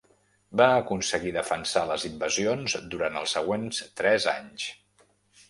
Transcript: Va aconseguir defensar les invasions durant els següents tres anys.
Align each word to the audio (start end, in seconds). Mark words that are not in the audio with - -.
Va 0.61 0.69
aconseguir 0.77 1.33
defensar 1.35 1.83
les 1.89 2.07
invasions 2.09 2.75
durant 2.95 3.21
els 3.21 3.37
següents 3.39 3.85
tres 4.03 4.29
anys. 4.35 4.69